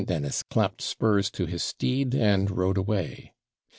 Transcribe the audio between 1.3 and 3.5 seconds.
his steed, and rode away.